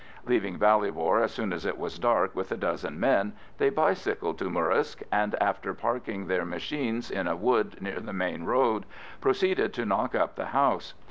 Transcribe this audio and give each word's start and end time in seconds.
Leaving 0.25 0.57
Ballybor 0.57 1.21
as 1.23 1.31
soon 1.31 1.53
as 1.53 1.63
it 1.63 1.77
was 1.77 1.99
dark 1.99 2.35
with 2.35 2.51
a 2.51 2.57
dozen 2.57 2.99
men, 2.99 3.33
they 3.59 3.69
bicycled 3.69 4.39
to 4.39 4.45
Murrisk, 4.49 5.03
and 5.11 5.35
after 5.39 5.75
parking 5.75 6.25
their 6.25 6.43
machines 6.43 7.11
in 7.11 7.27
a 7.27 7.35
wood 7.35 7.79
near 7.83 7.99
the 7.99 8.11
main 8.11 8.43
road, 8.43 8.87
proceeded 9.21 9.75
to 9.75 9.85
knock 9.85 10.15
up 10.15 10.33
the 10.33 10.47
house. 10.47 10.95